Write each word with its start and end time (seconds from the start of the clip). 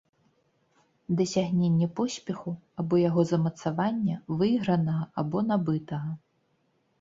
Дасягненне 1.19 1.87
поспеху 1.99 2.53
або 2.85 2.99
яго 3.09 3.21
замацавання, 3.33 4.15
выйгранага 4.41 5.03
або 5.25 5.37
набытага. 5.53 6.11